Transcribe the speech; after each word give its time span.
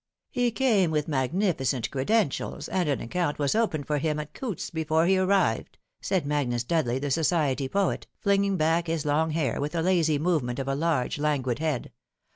"He 0.31 0.49
came 0.49 0.89
with 0.89 1.07
magnificent 1.07 1.91
credentials, 1.91 2.67
and 2.67 2.89
an 2.89 3.01
account 3.01 3.37
was 3.37 3.53
opened 3.53 3.85
for 3.85 3.99
him 3.99 4.19
at 4.19 4.33
Coutts's 4.33 4.71
before 4.71 5.05
he 5.05 5.15
arrived," 5.15 5.77
said 6.01 6.25
Magnus 6.25 6.63
Dudley, 6.63 6.97
the 6.97 7.11
society 7.11 7.69
poet, 7.69 8.07
flinging 8.19 8.57
back 8.57 8.87
his 8.87 9.05
long 9.05 9.29
hair 9.29 9.61
with 9.61 9.75
a 9.75 9.83
lazy 9.83 10.17
movement 10.17 10.57
of 10.57 10.65
the 10.65 10.73
large 10.73 11.19
languid 11.19 11.59
head. 11.59 11.91